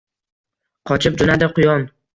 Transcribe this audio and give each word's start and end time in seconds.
Qochib 0.93 1.23
jo‘nadi 1.23 1.53
quyon. 1.61 1.91